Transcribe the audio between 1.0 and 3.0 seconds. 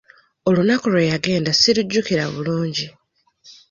yagenda ssirujjukira bulungi.